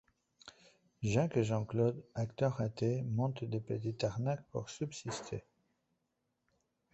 [1.03, 5.45] Jacques et Jean-Claude, acteurs ratés montent de petites arnaques pour subsister.